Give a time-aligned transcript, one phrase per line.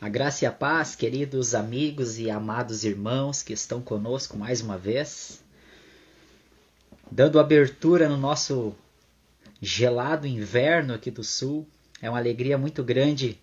[0.00, 4.78] A graça e a paz, queridos amigos e amados irmãos que estão conosco mais uma
[4.78, 5.42] vez,
[7.10, 8.76] dando abertura no nosso
[9.60, 11.66] gelado inverno aqui do sul.
[12.00, 13.40] É uma alegria muito grande,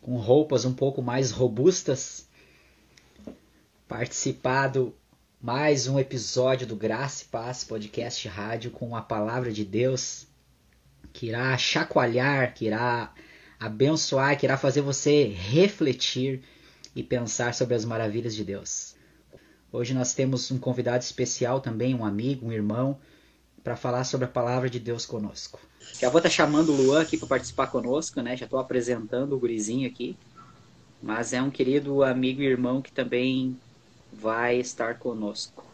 [0.00, 2.26] com roupas um pouco mais robustas,
[3.86, 4.94] participado
[5.42, 10.26] mais um episódio do Graça e Paz Podcast Rádio com a palavra de Deus
[11.12, 13.12] que irá chacoalhar, que irá
[13.58, 16.42] abençoar, que irá fazer você refletir
[16.94, 18.94] e pensar sobre as maravilhas de Deus.
[19.72, 22.98] Hoje nós temos um convidado especial também, um amigo, um irmão,
[23.62, 25.58] para falar sobre a palavra de Deus conosco.
[26.00, 28.36] Já vou estar tá chamando o Luan aqui para participar conosco, né?
[28.36, 30.16] Já estou apresentando o gurizinho aqui.
[31.02, 33.56] Mas é um querido amigo e irmão que também
[34.12, 35.64] vai estar conosco.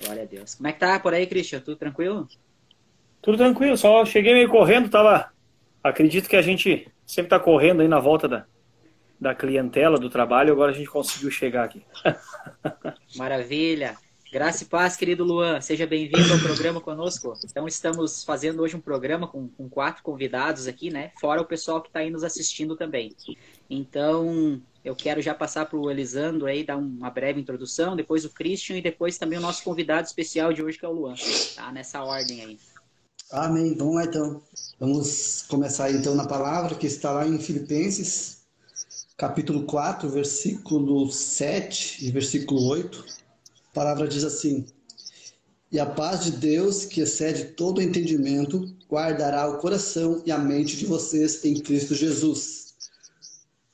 [0.00, 0.54] Glória a Deus.
[0.54, 1.60] Como é que tá por aí, Christian?
[1.60, 2.28] Tudo tranquilo?
[3.20, 5.32] Tudo tranquilo, só cheguei meio correndo, tava
[5.88, 8.44] Acredito que a gente sempre está correndo aí na volta da,
[9.20, 11.82] da clientela, do trabalho, agora a gente conseguiu chegar aqui.
[13.16, 13.96] Maravilha!
[14.30, 15.58] Graça e paz, querido Luan.
[15.62, 17.32] Seja bem-vindo ao programa conosco.
[17.46, 21.12] Então, estamos fazendo hoje um programa com, com quatro convidados aqui, né?
[21.18, 23.16] Fora o pessoal que está aí nos assistindo também.
[23.70, 28.30] Então, eu quero já passar para o Elisandro aí, dar uma breve introdução, depois o
[28.30, 31.14] Christian e depois também o nosso convidado especial de hoje, que é o Luan.
[31.56, 31.72] Tá?
[31.72, 32.58] Nessa ordem aí.
[33.30, 33.74] Amém.
[33.74, 34.42] Vamos lá então.
[34.80, 38.38] Vamos começar então na palavra que está lá em Filipenses,
[39.18, 43.04] capítulo 4, versículo 7 e versículo 8.
[43.70, 44.64] A palavra diz assim:
[45.70, 50.78] E a paz de Deus, que excede todo entendimento, guardará o coração e a mente
[50.78, 52.74] de vocês em Cristo Jesus.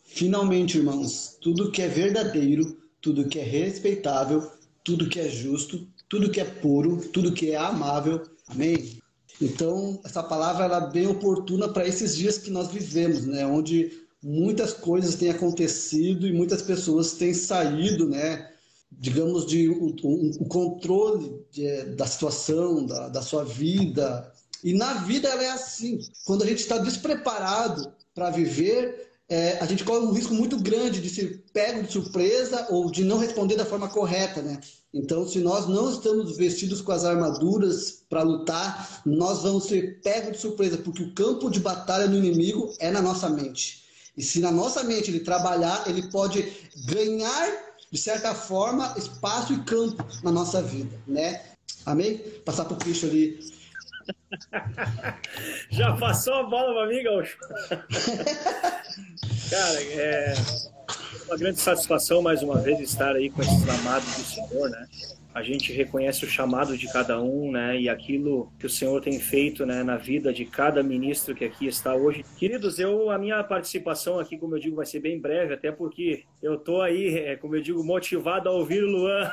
[0.04, 4.50] Finalmente, irmãos, tudo que é verdadeiro, tudo que é respeitável,
[4.82, 8.20] tudo que é justo, tudo que é puro, tudo que é amável.
[8.48, 9.03] Amém
[9.40, 13.44] então, essa palavra é bem oportuna para esses dias que nós vivemos, né?
[13.44, 18.50] onde muitas coisas têm acontecido e muitas pessoas têm saído, né?
[18.92, 24.32] digamos, de um controle de, da situação, da, da sua vida.
[24.62, 25.98] E na vida ela é assim.
[26.24, 31.00] Quando a gente está despreparado para viver, é, a gente corre um risco muito grande
[31.00, 34.60] de ser pego de surpresa ou de não responder da forma correta, né?
[34.92, 40.32] Então, se nós não estamos vestidos com as armaduras para lutar, nós vamos ser pegos
[40.32, 43.82] de surpresa, porque o campo de batalha do inimigo é na nossa mente.
[44.16, 46.46] E se na nossa mente ele trabalhar, ele pode
[46.86, 51.42] ganhar, de certa forma, espaço e campo na nossa vida, né?
[51.84, 52.18] Amém?
[52.44, 53.40] Passar para o Cristo ali.
[55.70, 57.36] Já passou a bola para mim, Gaúcho?
[59.50, 60.34] Cara, é
[61.26, 64.86] uma grande satisfação mais uma vez estar aí com esses amados do Senhor, né?
[65.34, 67.80] A gente reconhece o chamado de cada um, né?
[67.80, 71.66] E aquilo que o Senhor tem feito, né, na vida de cada ministro que aqui
[71.66, 72.24] está hoje.
[72.38, 76.22] Queridos, eu a minha participação aqui, como eu digo, vai ser bem breve, até porque
[76.40, 79.28] eu tô aí, é, como eu digo, motivado a ouvir o Luan,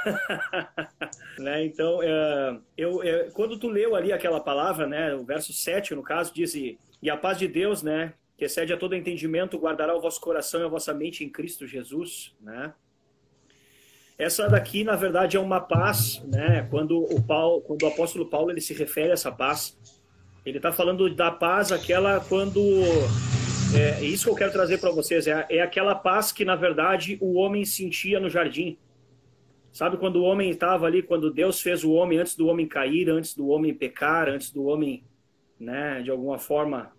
[1.38, 1.64] né?
[1.64, 6.02] Então, é, eu, é, quando tu leu ali aquela palavra, né, o verso 7, no
[6.02, 10.02] caso, diz e a paz de Deus, né, que excede a todo entendimento, guardará o
[10.02, 12.74] vosso coração e a vossa mente em Cristo Jesus, né?
[14.22, 16.68] Essa daqui, na verdade, é uma paz, né?
[16.70, 19.76] Quando o Paulo, quando o apóstolo Paulo ele se refere a essa paz,
[20.46, 22.62] ele está falando da paz aquela quando
[23.76, 27.18] é isso que eu quero trazer para vocês é, é aquela paz que na verdade
[27.20, 28.78] o homem sentia no jardim.
[29.74, 33.10] Sabe quando o homem estava ali, quando Deus fez o homem antes do homem cair,
[33.10, 35.04] antes do homem pecar, antes do homem,
[35.60, 36.92] né, de alguma forma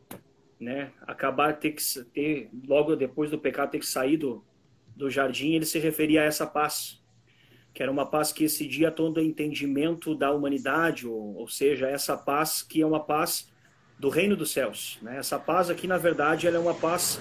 [0.59, 4.45] né, acabar ter que ter logo depois do pecado ter que sair do,
[4.97, 7.02] do jardim, ele se referia a essa paz,
[7.73, 12.17] que era uma paz que excedia todo o entendimento da humanidade, ou, ou seja, essa
[12.17, 13.51] paz que é uma paz
[13.99, 14.99] do reino dos céus.
[15.01, 15.17] Né?
[15.19, 17.21] Essa paz aqui, na verdade, ela é uma paz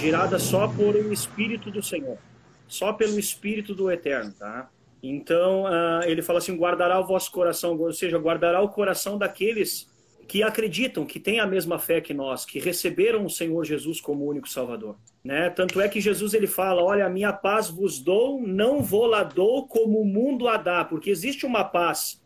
[0.00, 2.18] gerada só por o Espírito do Senhor,
[2.66, 4.70] só pelo Espírito do Eterno, tá?
[5.02, 9.91] Então, uh, ele fala assim, guardará o vosso coração, ou seja, guardará o coração daqueles
[10.32, 14.24] que acreditam, que têm a mesma fé que nós, que receberam o Senhor Jesus como
[14.26, 14.96] único Salvador.
[15.22, 15.50] Né?
[15.50, 19.24] Tanto é que Jesus ele fala: Olha, a minha paz vos dou, não vou lá
[19.24, 22.18] dou como o mundo a dá, porque existe uma paz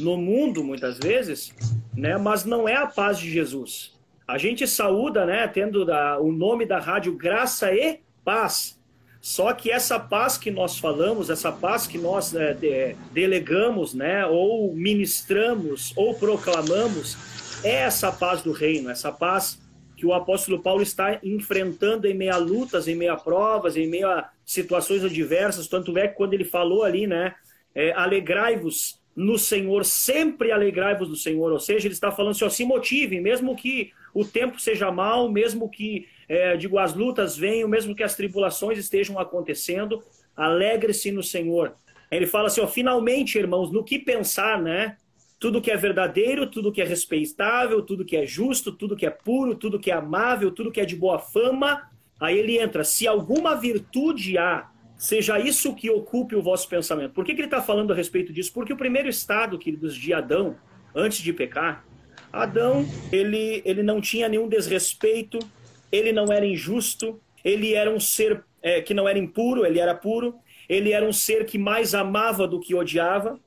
[0.00, 1.54] no mundo muitas vezes,
[1.96, 2.18] né?
[2.18, 3.96] Mas não é a paz de Jesus.
[4.26, 5.46] A gente saúda, né?
[5.46, 8.80] Tendo da, o nome da rádio Graça e Paz.
[9.20, 14.26] Só que essa paz que nós falamos, essa paz que nós é, de, delegamos, né?
[14.26, 17.16] Ou ministramos, ou proclamamos,
[17.64, 19.60] é essa paz do reino, essa paz
[19.96, 23.88] que o apóstolo Paulo está enfrentando em meio a lutas, em meio a provas, em
[23.88, 25.66] meio a situações adversas.
[25.66, 27.34] Tanto é que quando ele falou ali, né,
[27.74, 31.52] é, alegrai-vos no Senhor, sempre alegrai-vos do Senhor.
[31.52, 35.30] Ou seja, ele está falando assim, ó, se motivem, mesmo que o tempo seja mau,
[35.30, 40.02] mesmo que, é, digo, as lutas venham, mesmo que as tribulações estejam acontecendo,
[40.36, 41.74] alegre-se no Senhor.
[42.10, 44.96] Ele fala assim, ó, finalmente, irmãos, no que pensar, né?
[45.38, 49.10] Tudo que é verdadeiro, tudo que é respeitável, tudo que é justo, tudo que é
[49.10, 51.90] puro, tudo que é amável, tudo que é de boa fama.
[52.20, 57.12] Aí ele entra, se alguma virtude há, seja isso que ocupe o vosso pensamento.
[57.12, 58.52] Por que, que ele está falando a respeito disso?
[58.52, 60.56] Porque o primeiro estado, queridos, de Adão,
[60.94, 61.84] antes de pecar,
[62.32, 65.38] Adão, ele, ele não tinha nenhum desrespeito,
[65.90, 69.94] ele não era injusto, ele era um ser é, que não era impuro, ele era
[69.94, 70.34] puro,
[70.68, 73.38] ele era um ser que mais amava do que odiava,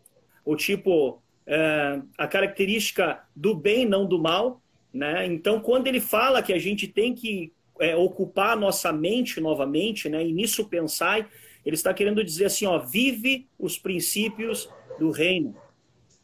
[0.45, 4.61] o tipo, é, a característica do bem, não do mal.
[4.94, 5.25] Né?
[5.25, 10.09] Então, quando ele fala que a gente tem que é, ocupar a nossa mente novamente,
[10.09, 10.25] né?
[10.25, 11.29] e nisso pensar,
[11.65, 15.55] ele está querendo dizer assim: ó, vive os princípios do reino,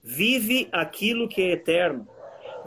[0.03, 2.07] vive aquilo que é eterno,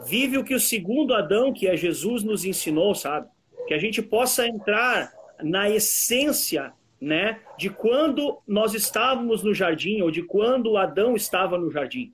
[0.05, 3.27] vive o que o segundo Adão, que é Jesus, nos ensinou, sabe?
[3.67, 5.11] Que a gente possa entrar
[5.43, 11.69] na essência né, de quando nós estávamos no jardim, ou de quando Adão estava no
[11.69, 12.11] jardim,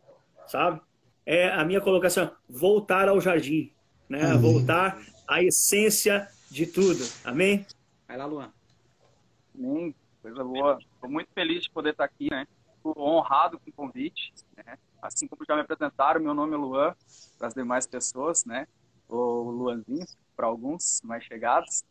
[0.48, 0.82] sabe?
[1.26, 3.72] É a minha colocação, voltar ao jardim,
[4.10, 4.34] né?
[4.36, 7.04] Voltar à essência de tudo.
[7.24, 7.66] Amém?
[8.08, 8.52] Vai lá, Luan.
[9.56, 9.96] Amém.
[10.22, 10.78] Coisa boa.
[10.80, 12.48] Estou muito feliz de poder estar aqui, né?
[12.78, 14.78] Estou honrado com o convite, né?
[15.02, 16.96] Assim como já me apresentaram, meu nome é Luan,
[17.38, 18.68] para as demais pessoas, né?
[19.10, 20.06] O Luanzinho,
[20.36, 21.84] para alguns mais chegados.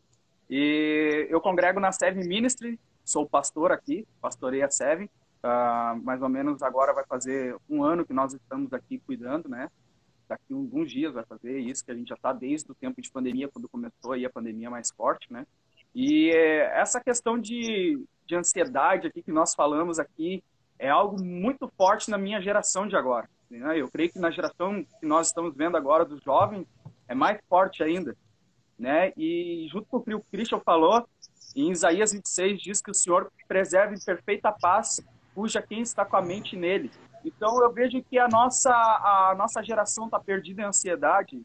[0.48, 5.08] E eu congrego na Seven Ministry, sou pastor aqui, pastorei a Seven.
[5.42, 9.68] Uh, mais ou menos agora vai fazer um ano que nós estamos aqui cuidando, né?
[10.28, 13.10] Daqui alguns dias vai fazer isso, que a gente já está desde o tempo de
[13.10, 15.46] pandemia, quando começou aí a pandemia mais forte, né?
[15.94, 16.30] E
[16.72, 20.42] essa questão de, de ansiedade aqui que nós falamos aqui
[20.78, 23.28] é algo muito forte na minha geração de agora.
[23.50, 23.78] Né?
[23.78, 26.66] Eu creio que na geração que nós estamos vendo agora dos jovens
[27.06, 28.16] é mais forte ainda
[28.82, 29.12] né?
[29.16, 31.06] E junto com o que o Christian falou,
[31.54, 35.00] em Isaías 26 diz que o Senhor preserva em perfeita paz
[35.34, 36.90] cuja quem está com a mente nele.
[37.24, 41.44] Então eu vejo que a nossa a nossa geração está perdida em ansiedade,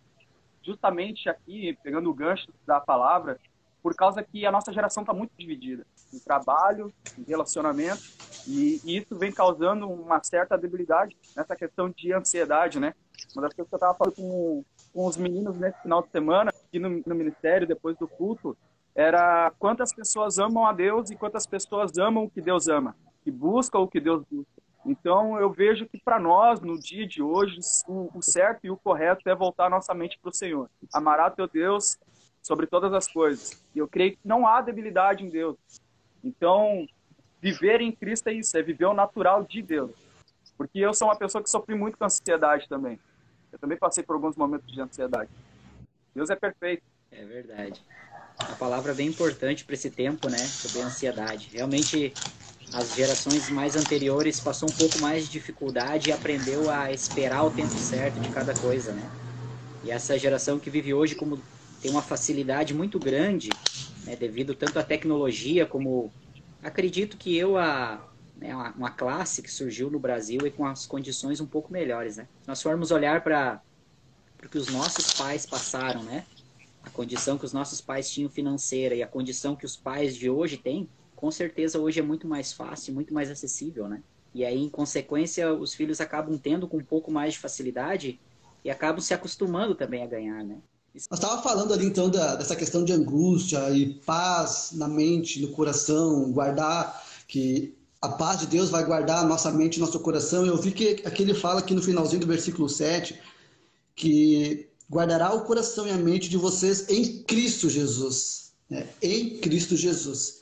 [0.64, 3.40] justamente aqui pegando o gancho da palavra,
[3.82, 8.02] por causa que a nossa geração está muito dividida em trabalho, em relacionamento,
[8.48, 12.94] e, e, isso vem causando uma certa debilidade nessa questão de ansiedade, né?
[13.34, 14.64] Uma das coisas que eu estava falando com,
[14.94, 18.58] com os meninos nesse final de semana, aqui no, no ministério, depois do culto,
[18.96, 22.96] era quantas pessoas amam a Deus e quantas pessoas amam o que Deus ama,
[23.28, 24.64] que buscam o que Deus busca.
[24.86, 28.78] Então eu vejo que para nós, no dia de hoje, o, o, certo e o
[28.78, 30.70] correto é voltar nossa mente para o Senhor.
[30.94, 31.98] Amará teu Deus
[32.42, 33.62] sobre todas as coisas.
[33.76, 35.58] E eu creio que não há debilidade em Deus.
[36.24, 36.88] Então,
[37.42, 39.92] viver em Cristo é isso, é viver o natural de Deus.
[40.58, 42.98] Porque eu sou uma pessoa que sofri muito com ansiedade também.
[43.52, 45.30] Eu também passei por alguns momentos de ansiedade.
[46.16, 46.84] Deus é perfeito.
[47.12, 47.84] É verdade.
[48.40, 50.38] A palavra bem importante para esse tempo, né?
[50.38, 51.50] Sobre a ansiedade.
[51.52, 52.14] Realmente,
[52.72, 57.52] as gerações mais anteriores passou um pouco mais de dificuldade e aprendeu a esperar o
[57.52, 59.12] tempo certo de cada coisa, né?
[59.82, 61.46] E essa geração que vive hoje como
[61.80, 63.50] tem uma facilidade muito grande,
[64.04, 66.14] né, devido tanto à tecnologia como
[66.62, 68.04] acredito que eu a
[68.36, 72.18] né, uma, uma, classe que surgiu no Brasil e com as condições um pouco melhores,
[72.18, 72.28] né?
[72.46, 73.62] Nós formos olhar para
[74.44, 76.26] o que os nossos pais passaram, né?
[76.82, 80.30] A condição que os nossos pais tinham financeira e a condição que os pais de
[80.30, 84.02] hoje têm, com certeza hoje é muito mais fácil, muito mais acessível, né?
[84.34, 88.20] E aí, em consequência, os filhos acabam tendo com um pouco mais de facilidade
[88.64, 90.58] e acabam se acostumando também a ganhar, né?
[91.10, 95.50] Nós estava falando ali então da, dessa questão de angústia e paz na mente, no
[95.50, 100.46] coração, guardar que a paz de Deus vai guardar a nossa mente nosso coração.
[100.46, 103.20] Eu vi que aqui ele fala aqui no finalzinho do versículo 7
[103.96, 108.54] que guardará o coração e a mente de vocês em Cristo Jesus.
[108.70, 108.88] Né?
[109.02, 110.42] Em Cristo Jesus.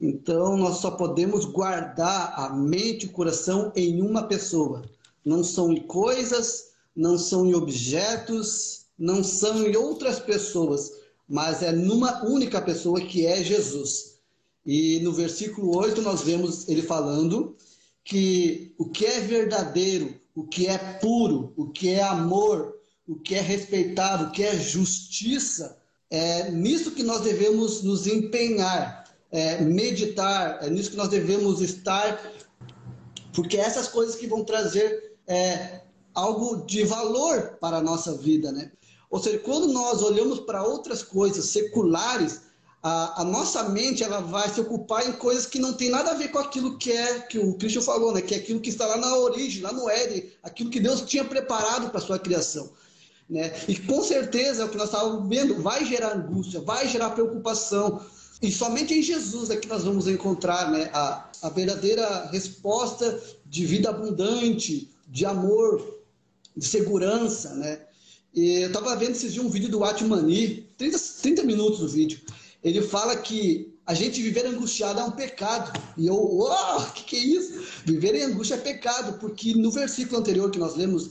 [0.00, 4.82] Então, nós só podemos guardar a mente e o coração em uma pessoa.
[5.24, 10.92] Não são em coisas, não são em objetos, não são em outras pessoas,
[11.28, 14.16] mas é numa única pessoa que é Jesus.
[14.64, 17.56] E no versículo 8 nós vemos ele falando
[18.04, 22.76] que o que é verdadeiro, o que é puro, o que é amor,
[23.06, 25.78] o que é respeitável, o que é justiça,
[26.10, 29.04] é nisso que nós devemos nos empenhar,
[29.36, 32.32] é, meditar, é nisso que nós devemos estar,
[33.34, 35.82] porque é essas coisas que vão trazer é,
[36.14, 38.72] algo de valor para a nossa vida, né?
[39.10, 42.40] Ou seja, quando nós olhamos para outras coisas seculares,
[42.82, 46.14] a, a, nossa mente ela vai se ocupar em coisas que não tem nada a
[46.14, 48.22] ver com aquilo que é que o Christian falou, né?
[48.22, 51.24] Que é aquilo que está lá na origem, lá no Éden, aquilo que Deus tinha
[51.26, 52.70] preparado para a sua criação.
[53.28, 53.52] Né?
[53.68, 58.00] E com certeza é o que nós estávamos vendo, vai gerar angústia, vai gerar preocupação.
[58.42, 63.64] E somente em Jesus é que nós vamos encontrar né, a, a verdadeira resposta de
[63.64, 66.02] vida abundante, de amor,
[66.54, 67.54] de segurança.
[67.54, 67.80] Né?
[68.34, 72.20] E eu estava vendo esses dias um vídeo do Atmani, 30, 30 minutos do vídeo.
[72.62, 75.80] Ele fala que a gente viver angustiado é um pecado.
[75.96, 77.64] E eu, o que, que é isso?
[77.84, 81.08] Viver em angústia é pecado, porque no versículo anterior que nós lemos,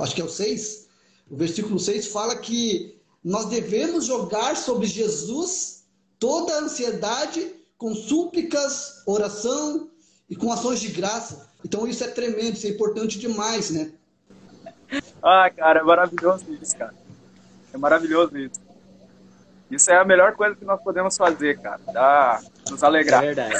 [0.00, 0.86] acho que é o 6,
[1.30, 5.81] o versículo 6 fala que nós devemos jogar sobre Jesus
[6.22, 9.90] toda a ansiedade com súplicas, oração
[10.30, 11.50] e com ações de graça.
[11.64, 13.90] Então isso é tremendo, isso é importante demais, né?
[15.20, 16.94] Ah, cara, é maravilhoso isso, cara.
[17.74, 18.60] É maravilhoso isso.
[19.68, 21.80] Isso é a melhor coisa que nós podemos fazer, cara.
[21.92, 23.24] Dá, nos alegrar.
[23.24, 23.56] É verdade.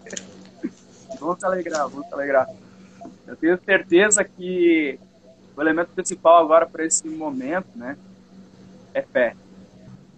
[1.20, 2.48] vamos alegrar, vamos alegrar.
[3.26, 4.98] Eu tenho certeza que
[5.54, 7.98] o elemento principal agora para esse momento, né,
[8.94, 9.36] é fé.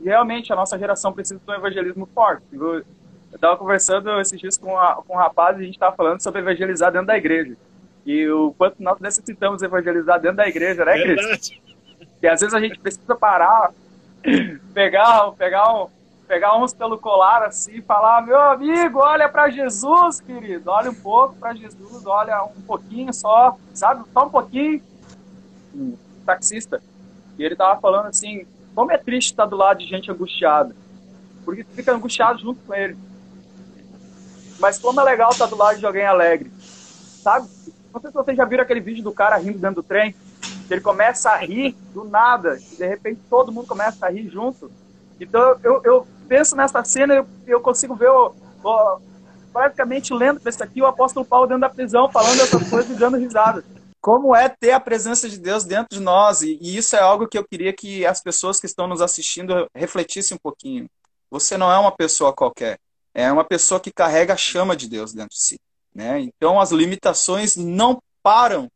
[0.06, 2.44] E realmente a nossa geração precisa de um evangelismo forte.
[2.52, 2.84] Eu
[3.34, 6.40] estava conversando esses dias com, a, com um rapaz e a gente estava falando sobre
[6.40, 7.56] evangelizar dentro da igreja.
[8.06, 11.50] E o quanto nós necessitamos evangelizar dentro da igreja, né, Cris?
[12.20, 13.72] Que às vezes a gente precisa parar,
[14.72, 15.88] pegar, pegar, um,
[16.28, 20.94] pegar uns pelo colar assim e falar: meu amigo, olha para Jesus, querido, olha um
[20.94, 24.04] pouco para Jesus, olha um pouquinho só, sabe?
[24.12, 24.80] Só um pouquinho
[25.74, 26.80] um taxista,
[27.36, 30.76] e ele tava falando assim, como é triste estar do lado de gente angustiada,
[31.46, 32.94] porque tu fica angustiado junto com ele.
[34.60, 36.52] Mas como é legal estar do lado de alguém alegre,
[37.22, 37.48] sabe?
[37.92, 40.14] Não sei se vocês já viram aquele vídeo do cara rindo dentro do trem,
[40.68, 44.28] que ele começa a rir do nada, e de repente todo mundo começa a rir
[44.28, 44.70] junto.
[45.18, 49.00] Então eu, eu penso nessa cena, eu, eu consigo ver o, o,
[49.54, 53.16] praticamente lendo isso aqui o apóstolo Paulo dentro da prisão, falando essas coisas e dando
[53.16, 53.64] risada
[54.06, 56.40] como é ter a presença de Deus dentro de nós.
[56.40, 59.68] E, e, isso é algo que eu queria que as pessoas que estão nos assistindo
[59.74, 60.88] refletissem um pouquinho.
[61.28, 62.78] Você não é uma pessoa qualquer,
[63.12, 65.60] é uma pessoa que carrega a chama de Deus dentro de si.
[65.92, 66.20] Né?
[66.20, 68.70] Então as limitações não param,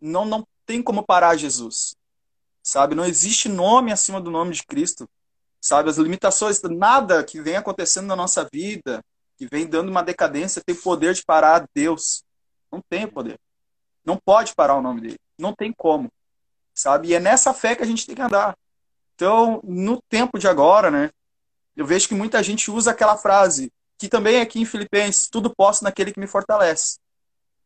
[0.00, 1.94] não, não tem como parar Jesus.
[2.60, 2.96] Sabe?
[2.96, 5.08] Não existe nome acima do nome de Cristo.
[5.60, 5.90] Sabe?
[5.90, 9.00] As limitações, nada que vem acontecendo na nossa vida,
[9.38, 12.24] que vem dando uma decadência, tem poder de parar Deus.
[12.68, 13.38] Não tem poder.
[14.04, 15.18] Não pode parar o nome dele.
[15.38, 16.10] Não tem como.
[16.74, 17.08] Sabe?
[17.08, 18.56] E é nessa fé que a gente tem que andar.
[19.14, 21.10] Então, no tempo de agora, né?
[21.76, 25.54] Eu vejo que muita gente usa aquela frase, que também é aqui em Filipenses, tudo
[25.54, 26.98] posso naquele que me fortalece.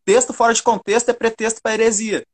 [0.04, 2.24] Texto fora de contexto é pretexto para heresia,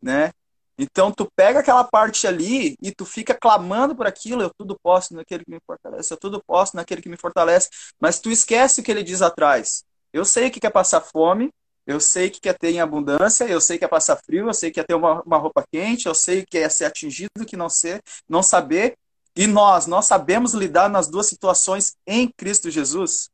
[0.00, 0.30] né?
[0.78, 5.14] Então tu pega aquela parte ali e tu fica clamando por aquilo, eu tudo posso
[5.14, 7.68] naquele que me fortalece, eu tudo posso naquele que me fortalece,
[8.00, 9.84] mas tu esquece o que ele diz atrás.
[10.12, 11.50] Eu sei que quer passar fome,
[11.86, 14.70] eu sei que quer ter em abundância, eu sei que é passar frio, eu sei
[14.70, 17.68] que é ter uma, uma roupa quente, eu sei que é ser atingido, que não
[17.68, 18.96] ser, não saber.
[19.36, 23.28] E nós, nós sabemos lidar nas duas situações em Cristo Jesus.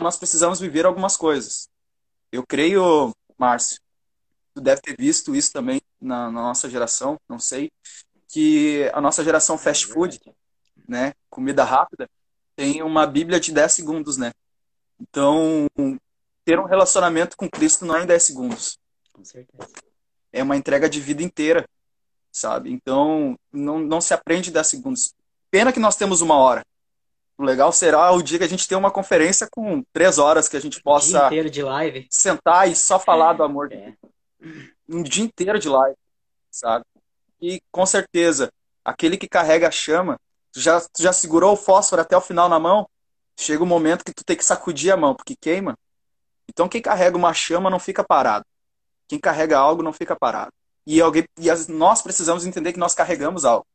[0.00, 1.68] Nós precisamos viver algumas coisas.
[2.32, 3.78] Eu creio, Márcio,
[4.54, 7.70] tu deve ter visto isso também na, na nossa geração, não sei,
[8.28, 10.20] que a nossa geração fast food,
[10.88, 12.08] né, comida rápida,
[12.56, 14.32] tem uma Bíblia de 10 segundos, né?
[15.00, 15.66] Então,
[16.44, 18.78] ter um relacionamento com Cristo não é em 10 segundos.
[19.12, 19.68] Com certeza.
[20.32, 21.66] É uma entrega de vida inteira,
[22.30, 22.72] sabe?
[22.72, 25.14] Então, não, não se aprende em 10 segundos.
[25.50, 26.64] Pena que nós temos uma hora.
[27.36, 30.56] O legal será o dia que a gente tem uma conferência com três horas que
[30.56, 31.08] a gente possa.
[31.08, 32.06] Um dia inteiro de live.
[32.10, 33.94] Sentar e só falar do amor é.
[34.88, 35.96] Um dia inteiro de live,
[36.50, 36.84] sabe?
[37.40, 38.52] E com certeza,
[38.84, 40.18] aquele que carrega a chama,
[40.52, 42.88] tu já, tu já segurou o fósforo até o final na mão,
[43.36, 45.76] chega o um momento que tu tem que sacudir a mão, porque queima.
[46.48, 48.44] Então quem carrega uma chama não fica parado.
[49.08, 50.52] Quem carrega algo não fica parado.
[50.86, 53.66] E, alguém, e nós precisamos entender que nós carregamos algo.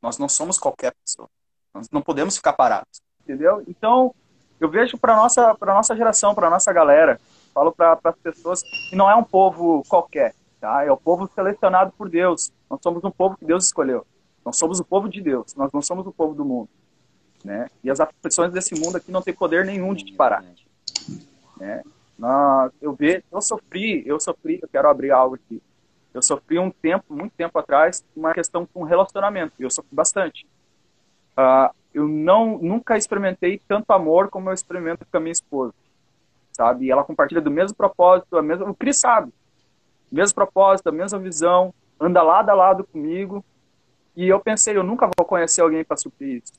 [0.00, 1.28] Nós não somos qualquer pessoa.
[1.74, 3.00] Nós não podemos ficar parados.
[3.22, 3.62] Entendeu?
[3.68, 4.14] Então,
[4.58, 7.20] eu vejo para nossa para nossa geração, para nossa galera,
[7.52, 10.84] falo para as pessoas que não é um povo qualquer, tá?
[10.84, 12.52] É o povo selecionado por Deus.
[12.68, 14.06] Nós somos um povo que Deus escolheu.
[14.44, 15.54] Nós somos o povo de Deus.
[15.54, 16.68] Nós não somos o povo do mundo,
[17.44, 17.68] né?
[17.82, 20.44] E as aflições desse mundo aqui não tem poder nenhum de te parar.
[21.62, 21.82] Né?
[22.80, 25.62] Eu vejo, eu sofri, eu sofri, eu quero abrir algo aqui.
[26.12, 29.54] Eu sofri um tempo, muito tempo atrás, uma questão com relacionamento.
[29.58, 30.46] Eu sofri bastante.
[31.32, 35.72] Uh, eu não, nunca experimentei tanto amor como eu experimento com a minha esposa,
[36.52, 36.86] sabe?
[36.86, 39.32] E ela compartilha do mesmo propósito, a mesma, o Cris sabe,
[40.10, 43.44] mesmo propósito, a mesma visão, anda lado a lado comigo.
[44.14, 46.52] E eu pensei, eu nunca vou conhecer alguém para suprir isso.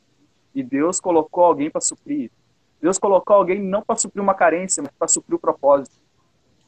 [0.56, 2.32] E Deus colocou alguém para suprir.
[2.84, 5.96] Deus colocou alguém não para suprir uma carência, mas para suprir o propósito.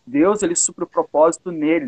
[0.07, 1.87] Deus ele supre o propósito nele,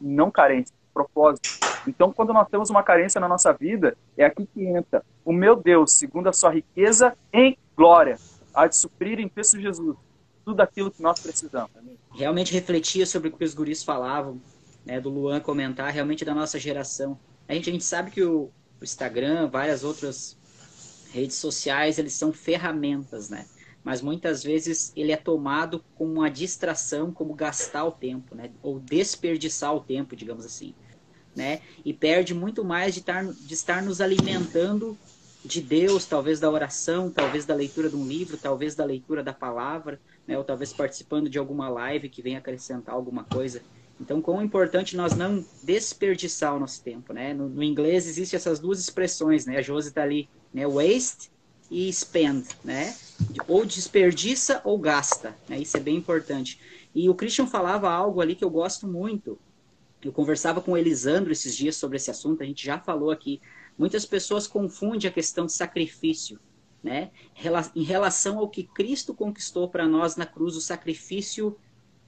[0.00, 1.48] não carência, propósito.
[1.86, 5.54] Então, quando nós temos uma carência na nossa vida, é aqui que entra o meu
[5.54, 8.18] Deus, segundo a sua riqueza em glória,
[8.52, 9.96] há de suprir em Cristo Jesus
[10.44, 11.70] tudo aquilo que nós precisamos.
[12.12, 14.40] Realmente refletia sobre o que os guris falavam,
[14.84, 17.16] né, do Luan comentar, realmente da nossa geração.
[17.46, 18.50] A gente, a gente sabe que o,
[18.82, 20.37] Instagram, várias outras
[21.10, 23.46] redes sociais, eles são ferramentas, né?
[23.84, 28.52] Mas muitas vezes ele é tomado como uma distração, como gastar o tempo, né?
[28.62, 30.76] Ou desperdiçar o tempo, digamos assim,
[31.34, 31.60] né?
[31.84, 35.00] E perde muito mais de estar, de estar nos alimentando
[35.44, 39.32] de Deus, talvez da oração, talvez da leitura de um livro, talvez da leitura da
[39.32, 40.36] palavra, né?
[40.36, 43.64] Ou talvez participando de alguma live que venha acrescentar alguma coisa.
[44.00, 47.34] Então, quão importante nós não desperdiçar o nosso tempo, né?
[47.34, 49.58] No, no inglês existem essas duas expressões, né?
[49.58, 50.66] A Josi está ali, né?
[50.66, 51.30] Waste
[51.70, 52.94] e spend, né?
[53.46, 55.58] Ou desperdiça ou gasta, né?
[55.58, 56.60] Isso é bem importante.
[56.94, 59.38] E o Christian falava algo ali que eu gosto muito.
[60.02, 63.40] Eu conversava com o Elisandro esses dias sobre esse assunto, a gente já falou aqui.
[63.76, 66.38] Muitas pessoas confundem a questão de sacrifício,
[66.82, 67.10] né?
[67.74, 71.56] Em relação ao que Cristo conquistou para nós na cruz, o sacrifício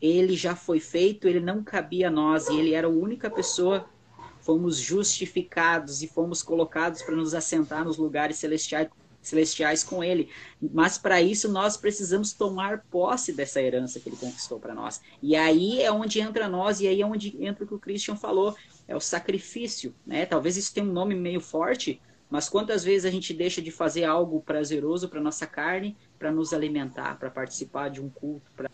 [0.01, 3.89] ele já foi feito, ele não cabia a nós e ele era a única pessoa.
[4.41, 8.89] Fomos justificados e fomos colocados para nos assentar nos lugares celestiais,
[9.23, 10.31] celestiais com ele.
[10.61, 15.01] Mas para isso nós precisamos tomar posse dessa herança que ele conquistou para nós.
[15.23, 18.17] E aí é onde entra nós e aí é onde entra o que o Christian
[18.17, 18.57] falou,
[18.89, 20.27] é o sacrifício, né?
[20.27, 24.05] Talvez isso tenha um nome meio forte, mas quantas vezes a gente deixa de fazer
[24.05, 28.71] algo prazeroso para nossa carne, para nos alimentar, para participar de um culto, para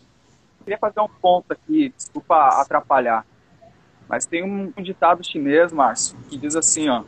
[0.67, 3.25] queria fazer um ponto aqui, desculpa atrapalhar.
[4.07, 7.03] Mas tem um, ditado chinês, Márcio, que diz assim, ó.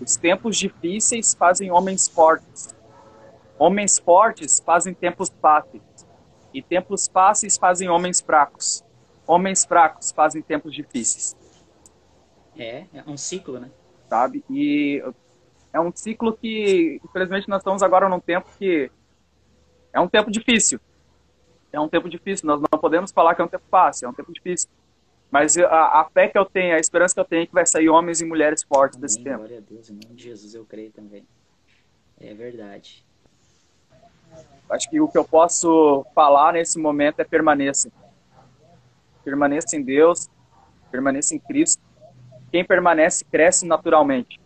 [0.00, 2.74] Os tempos difíceis fazem homens fortes.
[3.58, 5.82] Homens fortes fazem tempos fáceis.
[6.52, 8.84] E tempos fáceis fazem homens fracos.
[9.26, 11.34] Homens fracos fazem tempos difíceis.
[12.56, 13.70] É, é um ciclo, né?
[14.08, 14.44] Sabe?
[14.50, 15.02] E
[15.72, 18.90] é um ciclo que, infelizmente, nós estamos agora num tempo que
[19.92, 20.78] é um tempo difícil
[21.76, 22.46] é um tempo difícil.
[22.46, 24.68] Nós não podemos falar que é um tempo fácil, é um tempo difícil.
[25.36, 27.66] Mas a, a fé que eu tenho, a esperança que eu tenho é que vai
[27.66, 29.36] sair homens e mulheres fortes Amém, desse tempo.
[29.36, 31.26] Glória a Deus, em nome de Jesus eu creio também.
[32.18, 33.04] É verdade.
[34.70, 37.92] Acho que o que eu posso falar nesse momento é permaneça.
[39.22, 40.26] Permaneça em Deus,
[40.90, 41.82] permaneça em Cristo.
[42.50, 44.40] Quem permanece cresce naturalmente.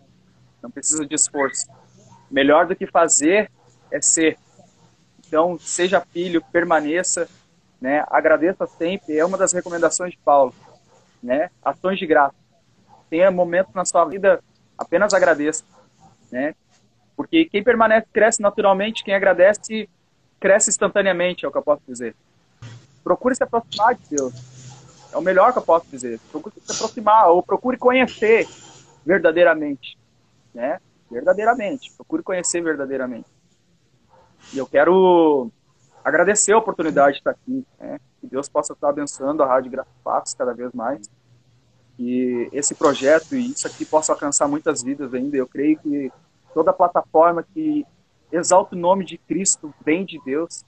[0.61, 1.69] Não precisa de esforço.
[2.29, 3.49] Melhor do que fazer
[3.93, 4.37] é ser.
[5.25, 7.29] Então, seja filho, permaneça,
[7.81, 8.05] né?
[8.09, 10.53] Agradeça sempre, é uma das recomendações de Paulo,
[11.23, 11.51] né?
[11.63, 12.35] Ações de graça.
[13.09, 14.43] Tenha momentos na sua vida,
[14.79, 15.65] apenas agradeça,
[16.31, 16.55] né?
[17.17, 19.89] Porque quem permanece cresce naturalmente, quem agradece
[20.39, 22.17] cresce instantaneamente, é o que eu posso dizer.
[23.05, 24.33] Procure se aproximar de Deus.
[25.13, 26.19] É o melhor que eu posso dizer.
[26.31, 28.49] Procure se aproximar ou procure conhecer
[29.05, 29.99] verdadeiramente,
[30.55, 30.81] né?
[31.11, 31.93] Verdadeiramente.
[31.93, 33.27] Procure conhecer verdadeiramente.
[34.55, 35.51] E eu quero
[36.05, 37.65] agradecer a oportunidade de estar aqui.
[37.79, 37.99] Né?
[38.21, 41.11] Que Deus possa estar abençoando a Rádio Graça Fatos cada vez mais.
[41.99, 45.37] E esse projeto e isso aqui possa alcançar muitas vidas ainda.
[45.37, 46.13] Eu creio que
[46.55, 47.87] toda plataforma que
[48.33, 50.65] exalta o nome de Cristo vem de Deus.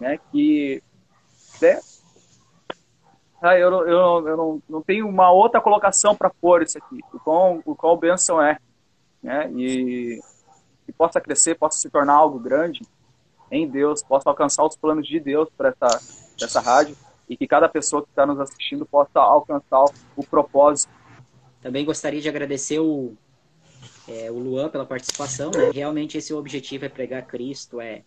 [0.00, 0.18] Né?
[0.30, 0.82] Que
[1.60, 1.80] né?
[3.40, 7.00] Ah, eu, eu, eu não, não tenho uma outra colocação para pôr isso aqui.
[7.12, 8.58] O qual, o qual bênção é.
[9.22, 9.50] Né?
[9.52, 10.20] E
[10.84, 12.80] que possa crescer, possa se tornar algo grande
[13.50, 16.00] em Deus, possa alcançar os planos de Deus para essa,
[16.40, 16.96] essa rádio
[17.28, 19.84] e que cada pessoa que está nos assistindo possa alcançar
[20.16, 20.92] o propósito.
[21.60, 23.14] Também gostaria de agradecer o,
[24.08, 25.50] é, o Luan pela participação.
[25.50, 25.70] Né?
[25.72, 28.02] Realmente esse objetivo é pregar Cristo, é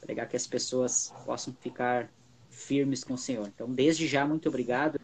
[0.00, 2.08] pregar que as pessoas possam ficar
[2.50, 3.48] firmes com o Senhor.
[3.54, 4.98] Então, desde já, muito obrigado.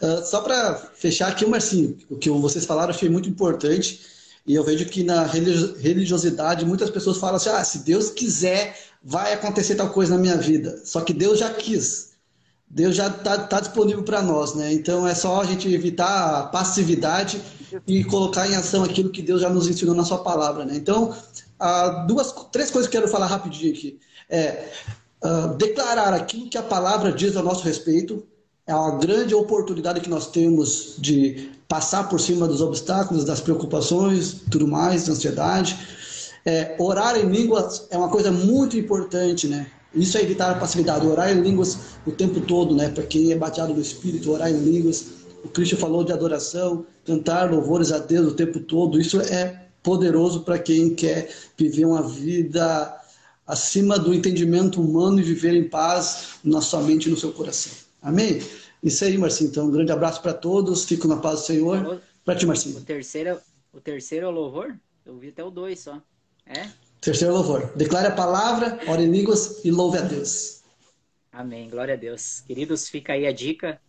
[0.00, 4.00] Uh, só para fechar aqui, Marcinho, o que vocês falaram achei muito importante.
[4.46, 9.32] E eu vejo que na religiosidade muitas pessoas falam assim: ah, se Deus quiser, vai
[9.32, 10.80] acontecer tal coisa na minha vida.
[10.84, 12.10] Só que Deus já quis.
[12.68, 14.72] Deus já está tá disponível para nós, né?
[14.72, 17.40] Então é só a gente evitar a passividade
[17.86, 20.76] e colocar em ação aquilo que Deus já nos ensinou na sua palavra, né?
[20.76, 21.14] Então,
[22.06, 23.98] duas, três coisas que eu quero falar rapidinho aqui.
[24.28, 24.68] É,
[25.24, 28.24] uh, declarar aquilo que a palavra diz a nosso respeito,
[28.66, 34.42] é uma grande oportunidade que nós temos de passar por cima dos obstáculos, das preocupações,
[34.48, 35.76] tudo mais, ansiedade.
[36.44, 39.70] É, orar em línguas é uma coisa muito importante, né?
[39.94, 41.06] Isso é evitar a passividade.
[41.06, 42.88] Orar em línguas o tempo todo, né?
[42.88, 45.06] Para quem é bateado no espírito, orar em línguas.
[45.44, 49.00] O Cristo falou de adoração, cantar louvores a Deus o tempo todo.
[49.00, 52.96] Isso é poderoso para quem quer viver uma vida
[53.46, 57.72] acima do entendimento humano e viver em paz na sua mente e no seu coração.
[58.00, 58.40] Amém?
[58.82, 59.50] Isso aí, Marcinho.
[59.50, 60.84] Então, um grande abraço para todos.
[60.84, 62.00] Fico na paz do Senhor.
[62.24, 62.78] Para ti, Marcinho.
[62.78, 63.38] O terceiro,
[63.72, 64.74] o terceiro é o louvor?
[65.04, 66.00] Eu vi até o dois só.
[66.50, 66.68] É?
[67.00, 67.72] Terceiro louvor.
[67.76, 70.62] Declare a palavra, ore em línguas e louve a Deus.
[71.32, 71.70] Amém.
[71.70, 72.40] Glória a Deus.
[72.40, 73.80] Queridos, fica aí a dica,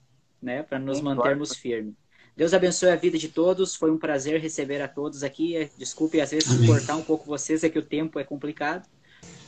[0.41, 1.95] né, para nos mantermos firmes.
[2.37, 3.75] Deus abençoe a vida de todos.
[3.75, 5.69] Foi um prazer receber a todos aqui.
[5.77, 6.67] Desculpe às vezes Amém.
[6.67, 8.87] cortar um pouco vocês, é que o tempo é complicado.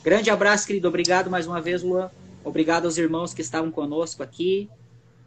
[0.02, 0.88] Grande abraço, querido.
[0.88, 2.10] Obrigado mais uma vez, Luan.
[2.42, 4.68] Obrigado aos irmãos que estavam conosco aqui.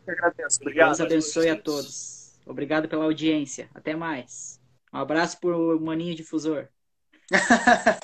[0.06, 0.60] Eu agradeço.
[0.62, 0.90] Obrigado.
[0.90, 2.34] Deus abençoe a todos.
[2.46, 3.70] Obrigado pela audiência.
[3.74, 4.60] Até mais.
[4.94, 6.68] Um abraço pro Maninho Difusor.
[7.32, 8.00] ハハハハ!